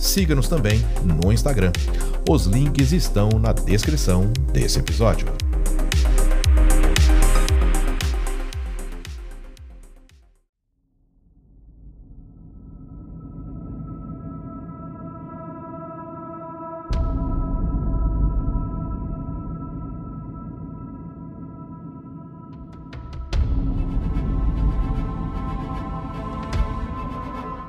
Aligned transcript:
Siga-nos 0.00 0.48
também 0.48 0.84
no 1.04 1.30
Instagram. 1.30 1.72
Os 2.28 2.46
links 2.46 2.92
estão 2.92 3.28
na 3.38 3.52
descrição 3.52 4.32
desse 4.52 4.78
episódio. 4.78 5.39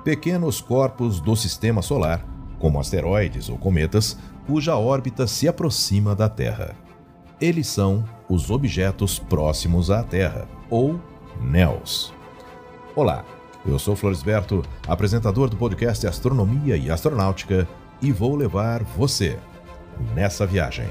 Pequenos 0.04 0.62
corpos 0.62 1.20
do 1.20 1.36
sistema 1.36 1.82
solar, 1.82 2.26
como 2.60 2.80
asteroides 2.80 3.50
ou 3.50 3.58
cometas, 3.58 4.18
cuja 4.46 4.76
órbita 4.76 5.28
se 5.28 5.48
aproxima 5.48 6.16
da 6.16 6.28
Terra. 6.28 6.76
Eles 7.40 7.68
são 7.68 8.04
os 8.30 8.50
objetos 8.50 9.20
próximos 9.20 9.90
à 9.90 10.04
Terra, 10.04 10.48
ou 10.70 11.00
NEOs. 11.42 12.14
Olá, 12.96 13.26
eu 13.66 13.78
sou 13.80 13.96
Florisberto, 13.96 14.64
apresentador 14.88 15.50
do 15.50 15.58
podcast 15.58 16.06
Astronomia 16.06 16.78
e 16.78 16.90
Astronáutica, 16.90 17.68
e 18.02 18.12
vou 18.12 18.36
levar 18.36 18.84
você 18.84 19.38
nessa 20.16 20.46
viagem. 20.46 20.88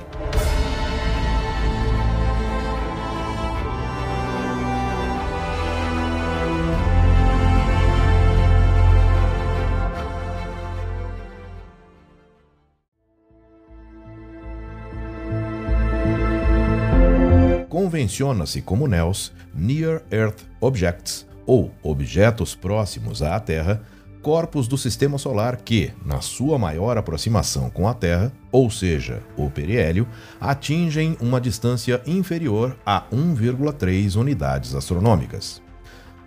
Convenciona-se 17.81 18.61
como 18.61 18.87
NEOs, 18.87 19.33
Near 19.55 20.03
Earth 20.13 20.43
Objects, 20.61 21.27
ou 21.47 21.73
objetos 21.83 22.55
próximos 22.55 23.23
à 23.23 23.41
Terra, 23.41 23.81
corpos 24.21 24.69
do 24.69 24.77
sistema 24.77 25.17
solar 25.17 25.57
que, 25.57 25.91
na 26.05 26.21
sua 26.21 26.59
maior 26.59 26.99
aproximação 26.99 27.71
com 27.71 27.89
a 27.89 27.95
Terra, 27.95 28.31
ou 28.53 28.71
seja, 28.71 29.23
o 29.35 29.49
periélio, 29.49 30.07
atingem 30.39 31.17
uma 31.23 31.41
distância 31.41 32.03
inferior 32.07 32.77
a 32.85 33.07
1,3 33.11 34.15
unidades 34.15 34.75
astronômicas. 34.75 35.63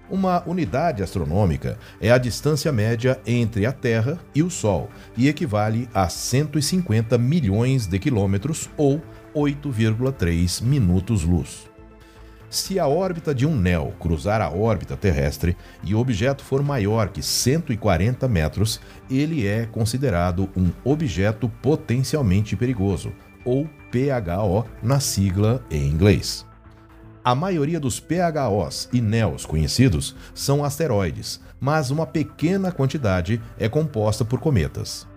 Uma 0.10 0.44
unidade 0.48 1.04
astronômica 1.04 1.78
é 2.02 2.12
a 2.12 2.18
distância 2.18 2.72
média 2.72 3.20
entre 3.28 3.68
a 3.68 3.72
Terra 3.72 4.18
e 4.34 4.42
o 4.42 4.50
Sol 4.50 4.90
e 5.16 5.28
equivale 5.28 5.88
a 5.94 6.10
150 6.10 7.16
milhões 7.20 7.86
de 7.86 8.00
quilômetros 8.00 8.72
ou 8.76 9.00
8,3 9.36 10.62
minutos-luz. 10.62 11.70
Se 12.50 12.78
a 12.78 12.88
órbita 12.88 13.34
de 13.34 13.48
um 13.48 13.56
NEO 13.56 13.94
cruzar 14.00 14.40
a 14.40 14.50
órbita 14.50 14.96
terrestre 14.96 15.58
e 15.84 15.96
o 15.96 16.00
objeto 16.00 16.44
for 16.44 16.62
maior 16.62 17.10
que 17.10 17.24
140 17.24 18.28
metros, 18.28 18.80
ele 19.10 19.48
é 19.48 19.66
considerado 19.66 20.48
um 20.56 20.70
objeto 20.84 21.50
potencialmente 21.50 22.56
perigoso, 22.56 23.12
ou 23.44 23.68
PHO 23.92 24.66
na 24.84 25.00
sigla 25.00 25.66
em 25.72 25.88
inglês. 25.88 26.46
A 27.26 27.34
maioria 27.34 27.80
dos 27.80 28.00
PHOs 28.00 28.88
e 28.94 29.02
NEOs 29.02 29.46
conhecidos 29.46 30.16
são 30.36 30.64
asteroides, 30.64 31.42
mas 31.60 31.90
uma 31.90 32.06
pequena 32.06 32.72
quantidade 32.72 33.42
é 33.58 33.68
composta 33.68 34.24
por 34.24 34.40
cometas. 34.40 35.08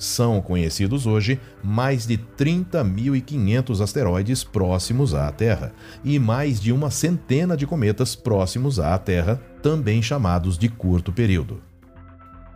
São 0.00 0.40
conhecidos 0.40 1.06
hoje 1.06 1.38
mais 1.62 2.06
de 2.06 2.16
30.500 2.16 3.82
asteroides 3.82 4.42
próximos 4.42 5.14
à 5.14 5.30
Terra 5.30 5.74
e 6.02 6.18
mais 6.18 6.58
de 6.58 6.72
uma 6.72 6.90
centena 6.90 7.54
de 7.54 7.66
cometas 7.66 8.16
próximos 8.16 8.80
à 8.80 8.96
Terra, 8.96 9.38
também 9.62 10.00
chamados 10.00 10.56
de 10.56 10.70
curto 10.70 11.12
período. 11.12 11.60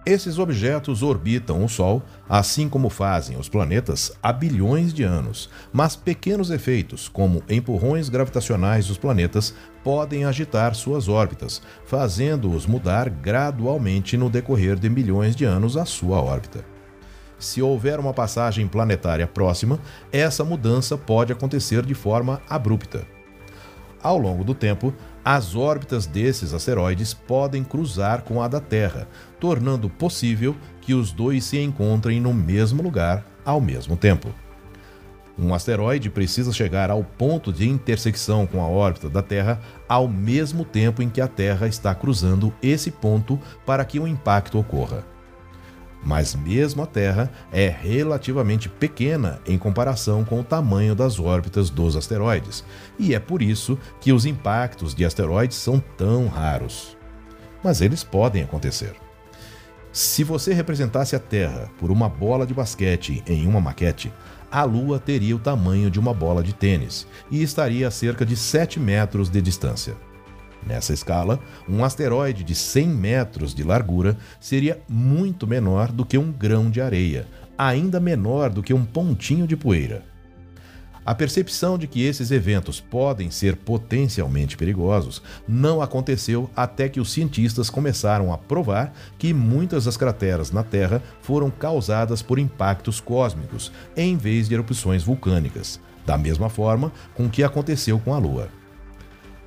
Esses 0.07 0.39
objetos 0.39 1.03
orbitam 1.03 1.63
o 1.63 1.69
Sol, 1.69 2.03
assim 2.27 2.67
como 2.67 2.89
fazem 2.89 3.37
os 3.37 3.47
planetas, 3.47 4.11
há 4.23 4.33
bilhões 4.33 4.95
de 4.95 5.03
anos, 5.03 5.51
mas 5.71 5.95
pequenos 5.95 6.51
efeitos, 6.51 7.09
como 7.09 7.43
empurrões 7.47 8.09
gravitacionais 8.09 8.87
dos 8.87 8.97
planetas, 8.97 9.55
podem 9.83 10.25
agitar 10.25 10.75
suas 10.75 11.09
órbitas, 11.09 11.61
fazendo-os 11.85 12.65
mudar 12.65 13.11
gradualmente 13.11 14.17
no 14.17 14.31
decorrer 14.31 14.79
de 14.79 14.89
milhões 14.89 15.37
de 15.37 15.45
anos 15.45 15.77
a 15.77 15.85
sua 15.85 16.23
órbita 16.23 16.73
se 17.39 17.61
houver 17.61 17.99
uma 17.99 18.13
passagem 18.13 18.67
planetária 18.67 19.27
próxima, 19.27 19.79
essa 20.13 20.45
mudança 20.45 20.97
pode 20.97 21.33
acontecer 21.33 21.85
de 21.85 21.95
forma 21.95 22.41
abrupta. 22.49 23.07
Ao 24.03 24.19
longo 24.19 24.45
do 24.45 24.55
tempo, 24.55 24.93
as 25.25 25.57
órbitas 25.57 26.07
desses 26.07 26.53
asteroides 26.53 27.15
podem 27.15 27.65
cruzar 27.65 28.23
com 28.23 28.43
a 28.43 28.49
da 28.49 28.61
Terra, 28.61 29.09
tornando 29.41 29.89
possível 29.89 30.55
que 30.81 30.93
os 30.93 31.11
dois 31.11 31.45
se 31.45 31.59
encontrem 31.59 32.21
no 32.21 32.35
mesmo 32.35 32.83
lugar 32.83 33.25
ao 33.45 33.61
mesmo 33.61 33.97
tempo. 33.97 34.29
Um 35.39 35.53
asteroide 35.53 36.11
precisa 36.11 36.53
chegar 36.53 36.91
ao 36.91 37.03
ponto 37.03 37.53
de 37.53 37.69
intersecção 37.69 38.47
com 38.47 38.63
a 38.63 38.69
órbita 38.69 39.09
da 39.09 39.23
Terra 39.23 39.61
ao 39.89 40.07
mesmo 40.07 40.65
tempo 40.65 41.03
em 41.03 41.09
que 41.09 41.21
a 41.21 41.27
Terra 41.27 41.67
está 41.67 41.95
cruzando 41.95 42.53
esse 42.63 42.91
ponto 42.91 43.41
para 43.67 43.85
que 43.85 43.99
o 43.99 44.07
impacto 44.07 44.59
ocorra 44.59 45.14
mas 46.05 46.35
mesmo 46.35 46.83
a 46.83 46.87
Terra 46.87 47.31
é 47.53 47.69
relativamente 47.69 48.69
pequena 48.69 49.41
em 49.47 49.57
comparação 49.59 50.25
com 50.25 50.41
o 50.41 50.45
tamanho 50.45 50.95
das 50.95 51.19
órbitas 51.19 51.71
dos 51.71 51.97
asteroides, 51.97 52.65
e 52.99 53.15
é 53.15 53.19
por 53.19 53.41
isso 53.41 53.79
que 54.01 54.13
os 54.13 54.27
impactos 54.27 54.95
de 54.95 55.05
asteroides 55.05 55.57
são 55.57 55.83
tão 55.97 56.29
raros. 56.29 56.97
Mas 57.63 57.81
eles 57.81 58.05
podem 58.05 58.43
acontecer. 58.43 58.95
Se 59.91 60.25
você 60.25 60.53
representasse 60.53 61.15
a 61.15 61.21
Terra 61.21 61.71
por 61.79 61.91
uma 61.91 62.09
bola 62.09 62.47
de 62.47 62.53
basquete 62.53 63.23
em 63.27 63.47
uma 63.47 63.61
maquete, 63.61 64.13
a 64.51 64.65
Lua 64.65 64.99
teria 64.99 65.35
o 65.35 65.39
tamanho 65.39 65.91
de 65.91 65.99
uma 65.99 66.13
bola 66.13 66.43
de 66.43 66.53
tênis 66.53 67.07
e 67.31 67.43
estaria 67.43 67.89
a 67.89 67.91
cerca 67.91 68.27
de 68.27 68.37
7 68.37 68.79
metros 68.79 69.29
de 69.31 69.41
distância. 69.41 69.97
Nessa 70.67 70.95
escala, 70.95 71.41
um 71.69 71.85
asteroide 71.85 72.43
de 72.43 72.55
100 72.55 72.89
metros 72.89 73.55
de 73.55 73.63
largura 73.63 74.17
seria 74.41 74.81
muito 74.89 75.47
menor 75.47 75.93
do 75.93 76.05
que 76.07 76.17
um 76.17 76.33
grão 76.33 76.71
de 76.71 76.81
areia, 76.81 77.27
ainda 77.57 78.01
menor 78.01 78.51
do 78.51 78.63
que 78.63 78.73
um 78.73 78.85
pontinho 78.85 79.47
de 79.47 79.57
poeira. 79.57 80.03
A 81.07 81.15
percepção 81.15 81.77
de 81.77 81.87
que 81.87 82.03
esses 82.03 82.31
eventos 82.31 82.81
podem 82.81 83.31
ser 83.31 83.57
potencialmente 83.57 84.57
perigosos 84.57 85.23
não 85.47 85.83
aconteceu 85.83 86.49
até 86.57 86.89
que 86.89 86.99
os 86.99 87.13
cientistas 87.13 87.69
começaram 87.69 88.33
a 88.33 88.39
provar 88.39 88.91
que 89.19 89.35
muitas 89.35 89.85
das 89.85 89.99
crateras 89.99 90.51
na 90.51 90.63
Terra 90.63 91.03
foram 91.21 91.51
causadas 91.51 92.23
por 92.23 92.39
impactos 92.39 93.01
cósmicos, 93.01 93.71
em 93.95 94.17
vez 94.17 94.49
de 94.49 94.55
erupções 94.55 95.03
vulcânicas, 95.03 95.79
da 96.07 96.17
mesma 96.17 96.49
forma 96.49 96.91
com 97.15 97.29
que 97.29 97.45
aconteceu 97.45 97.99
com 97.99 98.15
a 98.15 98.19
Lua. 98.19 98.64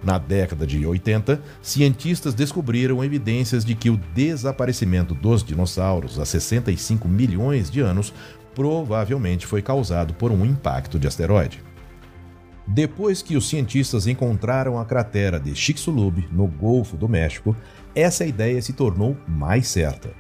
Na 0.08 0.18
década 0.18 0.66
de 0.66 0.86
80, 0.86 1.42
cientistas 1.62 2.34
descobriram 2.34 3.04
evidências 3.04 3.66
de 3.66 3.76
que 3.76 3.90
o 3.90 3.98
desaparecimento 4.16 5.14
dos 5.14 5.44
dinossauros 5.44 6.18
há 6.18 6.24
65 6.24 7.10
milhões 7.10 7.70
de 7.70 7.82
anos 7.82 8.14
provavelmente 8.56 9.46
foi 9.46 9.62
causado 9.62 10.14
por 10.14 10.32
um 10.32 10.46
impacto 10.46 10.98
de 10.98 11.10
asteroide. 11.10 11.62
Depois 12.66 13.22
que 13.22 13.36
os 13.36 13.50
cientistas 13.50 14.08
encontraram 14.08 14.80
a 14.80 14.86
cratera 14.86 15.42
de 15.42 15.54
Chicxulub 15.54 16.26
no 16.32 16.48
Golfo 16.48 16.96
do 16.96 17.10
México, 17.10 17.54
essa 17.94 18.26
ideia 18.26 18.62
se 18.62 18.72
tornou 18.72 19.18
mais 19.28 19.68
certa. 19.68 20.12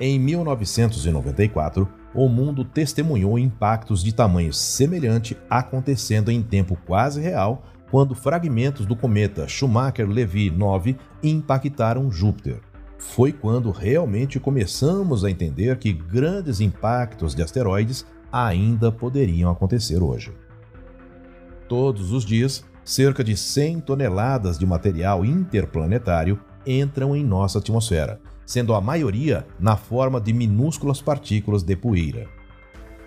Em 0.00 0.18
1994, 0.18 1.86
o 2.14 2.26
mundo 2.26 2.64
testemunhou 2.64 3.38
impactos 3.38 4.02
de 4.02 4.14
tamanho 4.14 4.52
semelhante 4.54 5.36
acontecendo 5.50 6.30
em 6.30 6.42
tempo 6.42 6.74
quase 6.86 7.20
real 7.20 7.66
quando 7.90 8.14
fragmentos 8.14 8.86
do 8.86 8.96
cometa 8.96 9.46
Schumacher-Levy 9.46 10.50
9 10.50 10.96
impactaram 11.22 12.10
Júpiter. 12.10 12.60
Foi 12.98 13.32
quando 13.32 13.70
realmente 13.70 14.40
começamos 14.40 15.24
a 15.24 15.30
entender 15.30 15.78
que 15.78 15.92
grandes 15.92 16.60
impactos 16.60 17.34
de 17.34 17.42
asteroides 17.42 18.06
ainda 18.32 18.90
poderiam 18.90 19.50
acontecer 19.50 20.02
hoje. 20.02 20.32
Todos 21.68 22.12
os 22.12 22.24
dias, 22.24 22.64
cerca 22.84 23.22
de 23.22 23.36
100 23.36 23.80
toneladas 23.80 24.58
de 24.58 24.66
material 24.66 25.24
interplanetário 25.24 26.40
entram 26.66 27.14
em 27.14 27.24
nossa 27.24 27.58
atmosfera, 27.58 28.20
sendo 28.44 28.74
a 28.74 28.80
maioria 28.80 29.46
na 29.58 29.76
forma 29.76 30.20
de 30.20 30.32
minúsculas 30.32 31.00
partículas 31.00 31.62
de 31.62 31.76
poeira. 31.76 32.26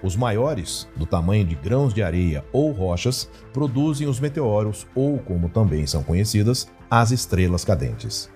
Os 0.04 0.16
maiores, 0.16 0.88
do 0.96 1.06
tamanho 1.06 1.46
de 1.46 1.56
grãos 1.56 1.94
de 1.94 2.04
areia 2.04 2.46
ou 2.52 2.72
rochas, 2.72 3.30
produzem 3.52 4.08
os 4.08 4.20
meteoros 4.20 4.86
ou, 4.94 5.18
como 5.18 5.50
também 5.50 5.88
são 5.88 6.04
conhecidas, 6.04 6.68
as 6.90 7.12
estrelas 7.12 7.66
cadentes. 7.66 8.30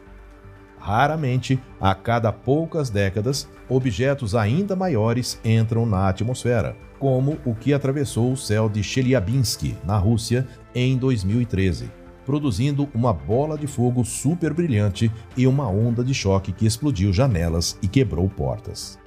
Raramente, 0.80 1.60
a 1.80 1.94
cada 1.94 2.34
poucas 2.34 2.90
décadas, 2.90 3.48
objetos 3.70 4.34
ainda 4.34 4.76
maiores 4.76 5.40
entram 5.46 5.86
na 5.86 6.10
atmosfera, 6.10 6.76
como 6.98 7.38
o 7.46 7.54
que 7.54 7.72
atravessou 7.72 8.32
o 8.32 8.38
céu 8.38 8.68
de 8.68 8.82
Chelyabinsk, 8.82 9.76
na 9.84 9.98
Rússia, 9.98 10.48
em 10.74 10.98
2013, 10.98 11.92
produzindo 12.26 12.90
uma 12.96 13.14
bola 13.14 13.58
de 13.58 13.68
fogo 13.68 14.04
super 14.04 14.56
brilhante 14.56 15.12
e 15.38 15.46
uma 15.46 15.68
onda 15.68 16.04
de 16.04 16.16
choque 16.16 16.52
que 16.52 16.66
explodiu 16.66 17.14
janelas 17.14 17.78
e 17.82 17.88
quebrou 17.88 18.28
portas. 18.28 19.00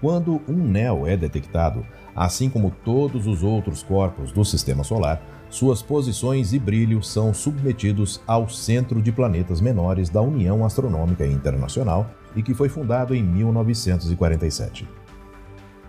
Quando 0.00 0.40
um 0.48 0.54
NEO 0.54 1.06
é 1.06 1.16
detectado, 1.16 1.84
assim 2.14 2.48
como 2.48 2.72
todos 2.84 3.26
os 3.26 3.42
outros 3.42 3.82
corpos 3.82 4.30
do 4.30 4.44
sistema 4.44 4.84
solar, 4.84 5.20
suas 5.50 5.82
posições 5.82 6.52
e 6.52 6.58
brilho 6.58 7.02
são 7.02 7.32
submetidos 7.32 8.20
ao 8.26 8.48
Centro 8.48 9.00
de 9.00 9.10
Planetas 9.10 9.60
Menores 9.60 10.08
da 10.08 10.20
União 10.20 10.64
Astronômica 10.64 11.26
Internacional 11.26 12.08
e 12.36 12.42
que 12.42 12.54
foi 12.54 12.68
fundado 12.68 13.14
em 13.14 13.22
1947. 13.22 14.86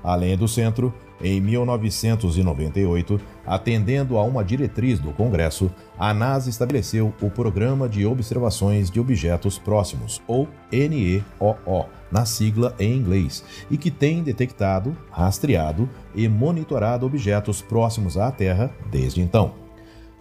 Além 0.03 0.38
do 0.38 0.47
centro, 0.47 0.94
em 1.21 1.39
1998, 1.42 3.19
atendendo 3.45 4.18
a 4.18 4.24
uma 4.24 4.44
diretriz 4.44 5.00
do 5.00 5.12
Congresso, 5.12 5.71
a 5.98 6.13
NASA 6.13 6.50
estabeleceu 6.50 7.13
o 7.21 7.30
Programa 7.30 7.89
de 7.89 8.06
Observações 8.06 8.89
de 8.89 9.00
Objetos 9.00 9.57
Próximos, 9.57 10.21
ou 10.27 10.48
NEOO, 10.71 11.86
na 12.12 12.25
sigla 12.25 12.75
em 12.80 12.95
inglês, 12.95 13.44
e 13.69 13.77
que 13.77 13.92
tem 13.92 14.24
detectado, 14.24 14.95
rastreado 15.12 15.89
e 16.16 16.27
monitorado 16.27 17.06
objetos 17.06 17.62
próximos 17.62 18.18
à 18.18 18.31
Terra 18.31 18.71
desde 18.89 19.21
então. 19.21 19.54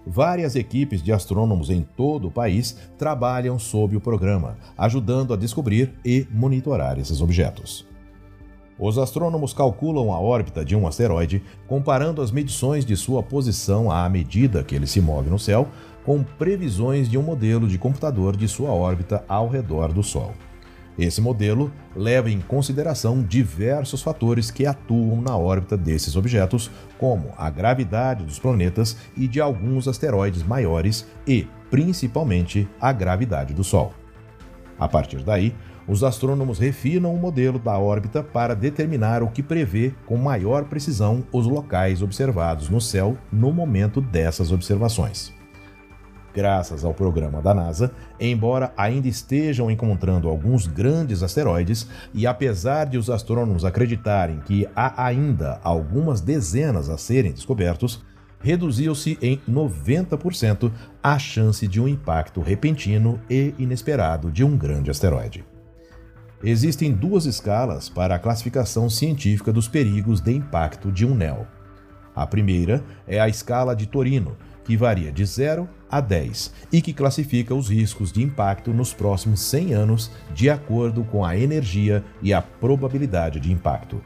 Várias 0.06 0.56
equipes 0.56 1.02
de 1.02 1.12
astrônomos 1.12 1.68
em 1.68 1.82
todo 1.82 2.28
o 2.28 2.30
país 2.30 2.76
trabalham 2.96 3.58
sob 3.58 3.94
o 3.94 4.00
programa, 4.00 4.56
ajudando 4.76 5.34
a 5.34 5.36
descobrir 5.36 5.92
e 6.02 6.26
monitorar 6.30 6.98
esses 6.98 7.20
objetos. 7.20 7.86
Os 8.78 8.96
astrônomos 8.96 9.52
calculam 9.52 10.12
a 10.12 10.20
órbita 10.20 10.64
de 10.64 10.76
um 10.76 10.86
asteroide 10.86 11.42
comparando 11.66 12.22
as 12.22 12.30
medições 12.30 12.84
de 12.84 12.96
sua 12.96 13.22
posição 13.22 13.90
à 13.90 14.08
medida 14.08 14.62
que 14.62 14.74
ele 14.74 14.86
se 14.86 15.00
move 15.00 15.28
no 15.28 15.38
céu 15.38 15.68
com 16.04 16.22
previsões 16.22 17.08
de 17.08 17.18
um 17.18 17.22
modelo 17.22 17.66
de 17.66 17.76
computador 17.76 18.36
de 18.36 18.46
sua 18.46 18.70
órbita 18.70 19.24
ao 19.28 19.48
redor 19.48 19.92
do 19.92 20.02
Sol. 20.02 20.32
Esse 20.98 21.20
modelo 21.20 21.70
leva 21.94 22.30
em 22.30 22.40
consideração 22.40 23.22
diversos 23.22 24.02
fatores 24.02 24.50
que 24.50 24.66
atuam 24.66 25.20
na 25.20 25.36
órbita 25.36 25.76
desses 25.76 26.16
objetos, 26.16 26.70
como 26.98 27.32
a 27.36 27.48
gravidade 27.50 28.24
dos 28.24 28.38
planetas 28.38 28.96
e 29.16 29.28
de 29.28 29.40
alguns 29.40 29.86
asteroides 29.86 30.42
maiores 30.42 31.06
e, 31.26 31.46
principalmente, 31.70 32.68
a 32.80 32.92
gravidade 32.92 33.54
do 33.54 33.62
Sol. 33.62 33.92
A 34.78 34.88
partir 34.88 35.22
daí, 35.22 35.54
os 35.88 36.04
astrônomos 36.04 36.58
refinam 36.58 37.14
o 37.14 37.18
modelo 37.18 37.58
da 37.58 37.78
órbita 37.78 38.22
para 38.22 38.54
determinar 38.54 39.22
o 39.22 39.30
que 39.30 39.42
prevê 39.42 39.94
com 40.04 40.18
maior 40.18 40.64
precisão 40.64 41.24
os 41.32 41.46
locais 41.46 42.02
observados 42.02 42.68
no 42.68 42.80
céu 42.80 43.16
no 43.32 43.50
momento 43.50 44.00
dessas 44.00 44.52
observações. 44.52 45.32
Graças 46.34 46.84
ao 46.84 46.92
programa 46.92 47.40
da 47.40 47.54
NASA, 47.54 47.90
embora 48.20 48.72
ainda 48.76 49.08
estejam 49.08 49.70
encontrando 49.70 50.28
alguns 50.28 50.66
grandes 50.66 51.22
asteroides, 51.22 51.88
e 52.12 52.26
apesar 52.26 52.84
de 52.84 52.98
os 52.98 53.08
astrônomos 53.08 53.64
acreditarem 53.64 54.40
que 54.40 54.68
há 54.76 55.06
ainda 55.06 55.58
algumas 55.64 56.20
dezenas 56.20 56.90
a 56.90 56.98
serem 56.98 57.32
descobertos, 57.32 58.04
reduziu-se 58.40 59.18
em 59.20 59.40
90% 59.48 60.70
a 61.02 61.18
chance 61.18 61.66
de 61.66 61.80
um 61.80 61.88
impacto 61.88 62.40
repentino 62.40 63.18
e 63.28 63.54
inesperado 63.58 64.30
de 64.30 64.44
um 64.44 64.56
grande 64.56 64.90
asteroide. 64.90 65.44
Existem 66.42 66.92
duas 66.92 67.26
escalas 67.26 67.88
para 67.88 68.14
a 68.14 68.18
classificação 68.18 68.88
científica 68.88 69.52
dos 69.52 69.66
perigos 69.66 70.20
de 70.20 70.32
impacto 70.32 70.92
de 70.92 71.04
um 71.04 71.14
NEO. 71.14 71.46
A 72.14 72.26
primeira 72.26 72.82
é 73.06 73.18
a 73.18 73.28
escala 73.28 73.74
de 73.74 73.86
Torino, 73.86 74.36
que 74.64 74.76
varia 74.76 75.10
de 75.10 75.24
0 75.24 75.68
a 75.90 76.00
10 76.00 76.52
e 76.72 76.80
que 76.80 76.92
classifica 76.92 77.54
os 77.54 77.68
riscos 77.68 78.12
de 78.12 78.22
impacto 78.22 78.72
nos 78.72 78.92
próximos 78.92 79.40
100 79.40 79.72
anos 79.72 80.10
de 80.32 80.48
acordo 80.48 81.02
com 81.04 81.24
a 81.24 81.36
energia 81.36 82.04
e 82.22 82.32
a 82.32 82.40
probabilidade 82.42 83.40
de 83.40 83.50
impacto 83.50 84.00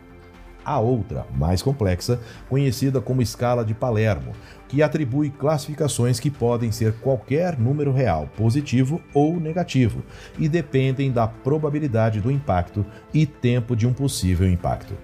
a 0.64 0.78
outra, 0.78 1.26
mais 1.34 1.62
complexa, 1.62 2.20
conhecida 2.48 3.00
como 3.00 3.22
escala 3.22 3.64
de 3.64 3.74
Palermo, 3.74 4.32
que 4.68 4.82
atribui 4.82 5.30
classificações 5.30 6.18
que 6.18 6.30
podem 6.30 6.72
ser 6.72 6.94
qualquer 7.00 7.58
número 7.58 7.92
real, 7.92 8.28
positivo 8.36 9.00
ou 9.12 9.38
negativo, 9.38 10.02
e 10.38 10.48
dependem 10.48 11.12
da 11.12 11.26
probabilidade 11.26 12.20
do 12.20 12.30
impacto 12.30 12.84
e 13.12 13.26
tempo 13.26 13.76
de 13.76 13.86
um 13.86 13.92
possível 13.92 14.48
impacto. 14.48 14.94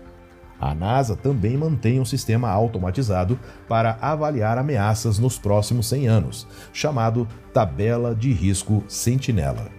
A 0.61 0.75
NASA 0.75 1.15
também 1.15 1.57
mantém 1.57 2.01
um 2.01 2.05
sistema 2.05 2.49
automatizado 2.49 3.39
para 3.69 3.97
avaliar 4.01 4.59
ameaças 4.59 5.19
nos 5.19 5.39
próximos 5.39 5.87
100 5.89 6.09
anos, 6.09 6.47
chamado 6.73 7.29
Tabela 7.53 8.15
de 8.15 8.33
Risco 8.33 8.83
Sentinela. 8.89 9.78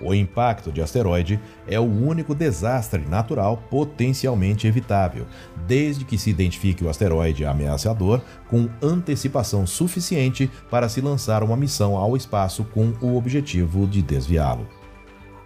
O 0.00 0.14
impacto 0.14 0.72
de 0.72 0.80
asteroide 0.80 1.38
é 1.66 1.78
o 1.78 1.84
único 1.84 2.34
desastre 2.34 3.04
natural 3.06 3.58
potencialmente 3.70 4.66
evitável, 4.66 5.26
desde 5.66 6.04
que 6.04 6.16
se 6.16 6.30
identifique 6.30 6.82
o 6.82 6.88
asteroide 6.88 7.44
ameaçador 7.44 8.22
com 8.48 8.68
antecipação 8.82 9.66
suficiente 9.66 10.50
para 10.70 10.88
se 10.88 11.00
lançar 11.00 11.42
uma 11.42 11.56
missão 11.56 11.96
ao 11.96 12.16
espaço 12.16 12.64
com 12.64 12.94
o 13.02 13.16
objetivo 13.16 13.86
de 13.86 14.00
desviá-lo. 14.00 14.66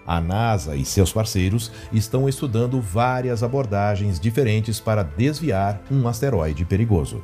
A 0.06 0.20
NASA 0.20 0.76
e 0.76 0.84
seus 0.84 1.12
parceiros 1.12 1.72
estão 1.90 2.28
estudando 2.28 2.80
várias 2.80 3.42
abordagens 3.42 4.20
diferentes 4.20 4.78
para 4.78 5.02
desviar 5.02 5.80
um 5.90 6.06
asteroide 6.06 6.64
perigoso. 6.64 7.22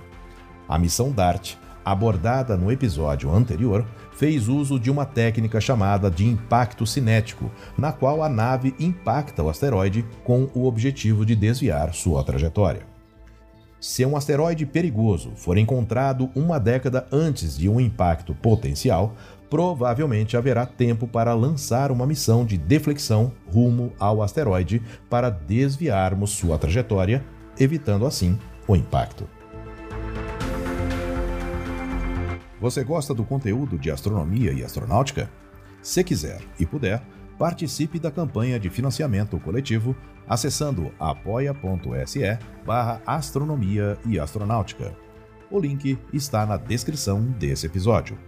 A 0.67 0.79
missão 0.79 1.11
DART 1.13 1.59
abordada 1.85 2.57
no 2.57 2.71
episódio 2.71 3.33
anterior, 3.33 3.87
fez 4.13 4.49
uso 4.49 4.79
de 4.79 4.91
uma 4.91 5.05
técnica 5.05 5.61
chamada 5.61 6.11
de 6.11 6.27
impacto 6.27 6.87
cinético, 6.87 7.51
na 7.77 7.93
qual 7.93 8.23
a 8.23 8.29
nave 8.29 8.75
impacta 8.79 9.43
o 9.43 9.49
asteroide 9.49 10.05
com 10.25 10.49
o 10.55 10.67
objetivo 10.67 11.25
de 11.25 11.35
desviar 11.35 11.95
sua 11.95 12.23
trajetória. 12.23 12.83
Se 13.81 14.05
um 14.05 14.15
asteroide 14.15 14.67
perigoso 14.67 15.33
for 15.37 15.57
encontrado 15.57 16.31
uma 16.35 16.61
década 16.61 17.07
antes 17.11 17.57
de 17.57 17.67
um 17.67 17.81
impacto 17.81 18.35
potencial, 18.35 19.15
provavelmente 19.49 20.37
haverá 20.37 20.67
tempo 20.67 21.09
para 21.09 21.35
lançar 21.35 21.91
uma 21.91 22.07
missão 22.07 22.45
de 22.45 22.59
deflexão 22.59 23.33
rumo 23.51 23.93
ao 23.99 24.23
asteroide 24.23 24.83
para 25.09 25.31
desviarmos 25.31 26.31
sua 26.31 26.59
trajetória, 26.59 27.25
evitando 27.59 28.05
assim 28.05 28.39
o 28.69 28.77
impacto. 28.77 29.40
Você 32.61 32.85
gosta 32.85 33.15
do 33.15 33.25
conteúdo 33.25 33.79
de 33.79 33.91
astronomia 33.91 34.53
e 34.53 34.63
astronáutica? 34.63 35.31
Se 35.81 36.05
quiser 36.05 36.43
e 36.59 36.67
puder, 36.67 37.03
participe 37.39 37.99
da 37.99 38.11
campanha 38.11 38.61
de 38.61 38.69
financiamento 38.69 39.41
coletivo 39.41 39.97
acessando 40.29 40.93
apoia.se 41.01 42.39
barra 42.67 43.01
astronomia 43.07 43.99
e 44.05 44.21
astronáutica. 44.21 44.95
O 45.51 45.59
link 45.59 45.99
está 46.13 46.45
na 46.45 46.59
descrição 46.59 47.23
desse 47.23 47.67
episódio. 47.67 48.19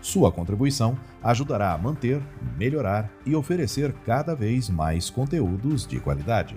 Sua 0.00 0.30
contribuição 0.30 0.96
ajudará 1.20 1.72
a 1.72 1.78
manter, 1.78 2.22
melhorar 2.56 3.10
e 3.26 3.34
oferecer 3.34 3.92
cada 4.06 4.36
vez 4.36 4.70
mais 4.70 5.10
conteúdos 5.10 5.84
de 5.84 5.98
qualidade. 5.98 6.56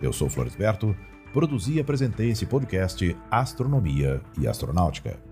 Eu 0.00 0.12
sou 0.12 0.30
Floresberto, 0.30 0.96
produzi 1.32 1.74
e 1.74 1.80
apresentei 1.80 2.30
esse 2.30 2.46
podcast 2.46 3.16
Astronomia 3.30 4.20
e 4.36 4.48
Astronáutica. 4.48 5.31